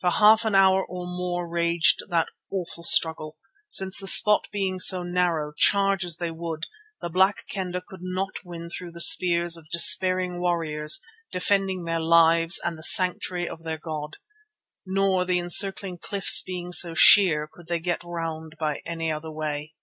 [0.00, 3.36] For half an hour or more raged that awful struggle,
[3.68, 6.66] since the spot being so narrow, charge as they would,
[7.00, 12.60] the Black Kendah could not win through the spears of despairing warriors defending their lives
[12.64, 14.16] and the sanctuary of their god.
[14.84, 19.74] Nor, the encircling cliffs being so sheer, could they get round any other way.